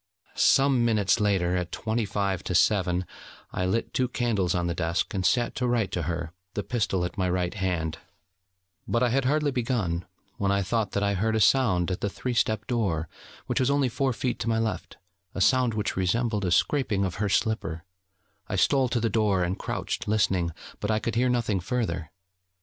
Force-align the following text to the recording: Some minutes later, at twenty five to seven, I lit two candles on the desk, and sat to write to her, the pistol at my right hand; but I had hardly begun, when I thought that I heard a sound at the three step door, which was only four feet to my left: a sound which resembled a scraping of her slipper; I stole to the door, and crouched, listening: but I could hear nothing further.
Some 0.33 0.83
minutes 0.83 1.19
later, 1.19 1.55
at 1.55 1.71
twenty 1.71 2.05
five 2.05 2.43
to 2.45 2.55
seven, 2.55 3.05
I 3.51 3.67
lit 3.67 3.93
two 3.93 4.07
candles 4.07 4.55
on 4.55 4.65
the 4.65 4.73
desk, 4.73 5.13
and 5.13 5.23
sat 5.23 5.53
to 5.57 5.67
write 5.67 5.91
to 5.91 6.01
her, 6.01 6.33
the 6.55 6.63
pistol 6.63 7.05
at 7.05 7.19
my 7.19 7.29
right 7.29 7.53
hand; 7.53 7.99
but 8.87 9.03
I 9.03 9.09
had 9.09 9.25
hardly 9.25 9.51
begun, 9.51 10.05
when 10.39 10.51
I 10.51 10.63
thought 10.63 10.93
that 10.93 11.03
I 11.03 11.13
heard 11.13 11.35
a 11.35 11.39
sound 11.39 11.91
at 11.91 12.01
the 12.01 12.09
three 12.09 12.33
step 12.33 12.65
door, 12.65 13.07
which 13.45 13.59
was 13.59 13.69
only 13.69 13.89
four 13.89 14.11
feet 14.11 14.39
to 14.39 14.49
my 14.49 14.57
left: 14.57 14.97
a 15.35 15.39
sound 15.39 15.75
which 15.75 15.95
resembled 15.95 16.45
a 16.45 16.51
scraping 16.51 17.05
of 17.05 17.17
her 17.21 17.29
slipper; 17.29 17.83
I 18.49 18.55
stole 18.55 18.89
to 18.89 18.99
the 18.99 19.07
door, 19.07 19.43
and 19.43 19.55
crouched, 19.59 20.07
listening: 20.07 20.49
but 20.79 20.89
I 20.89 20.97
could 20.97 21.13
hear 21.13 21.29
nothing 21.29 21.59
further. 21.59 22.09